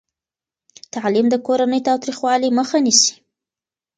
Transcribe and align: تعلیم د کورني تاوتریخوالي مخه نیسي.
تعلیم 0.93 1.27
د 1.31 1.35
کورني 1.45 1.79
تاوتریخوالي 1.87 2.49
مخه 2.59 2.77
نیسي. 2.85 3.13